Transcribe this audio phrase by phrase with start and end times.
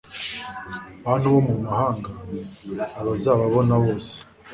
[1.05, 2.11] bantu bo mu mahanga
[2.99, 4.13] Abazababona bose